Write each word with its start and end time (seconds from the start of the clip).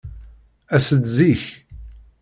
As-d 0.75 1.03
zik. 1.15 1.43